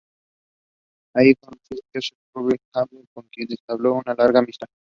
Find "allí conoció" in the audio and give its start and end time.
1.15-1.77